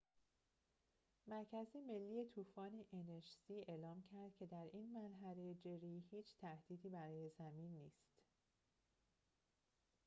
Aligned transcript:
مرکز 1.27 1.75
ملی 1.87 2.25
طوفان 2.35 2.83
nhc 2.93 3.51
اعلام 3.67 4.01
کرد 4.11 4.35
که 4.35 4.45
در 4.45 4.67
این 4.73 4.91
مرحله 4.93 5.53
جری 5.55 6.03
هیچ 6.11 6.35
تهدیدی 6.41 6.89
برای 6.89 7.29
زمین 7.29 7.71
نیست 7.73 8.11